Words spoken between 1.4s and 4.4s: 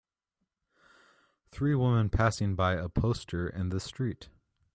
Three woman passing by a poster in the street.